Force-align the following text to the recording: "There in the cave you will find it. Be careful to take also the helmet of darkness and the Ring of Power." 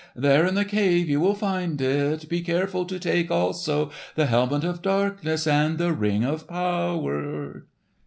"There 0.15 0.47
in 0.47 0.55
the 0.55 0.65
cave 0.65 1.07
you 1.07 1.19
will 1.19 1.35
find 1.35 1.79
it. 1.79 2.27
Be 2.27 2.41
careful 2.41 2.85
to 2.85 2.97
take 2.97 3.29
also 3.29 3.91
the 4.15 4.25
helmet 4.25 4.63
of 4.63 4.81
darkness 4.81 5.45
and 5.45 5.77
the 5.77 5.93
Ring 5.93 6.25
of 6.25 6.47
Power." 6.47 7.65